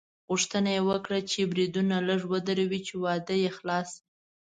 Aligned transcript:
غوښتنه 0.29 0.69
یې 0.75 0.81
وکړه 0.89 1.19
چې 1.31 1.39
بریدونه 1.51 1.95
لږ 2.09 2.21
ودروي 2.31 2.79
چې 2.87 2.93
واده 3.03 3.35
یې 3.43 3.49
خلاص 3.57 3.89
شي. 3.97 4.01